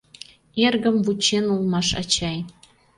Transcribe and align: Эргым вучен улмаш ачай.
Эргым 0.65 0.97
вучен 1.05 1.45
улмаш 1.53 1.87
ачай. 2.01 2.37